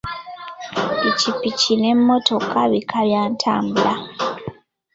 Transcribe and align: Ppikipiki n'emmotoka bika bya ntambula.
Ppikipiki 0.99 1.73
n'emmotoka 1.81 2.59
bika 2.71 2.99
bya 3.07 3.23
ntambula. 3.31 3.93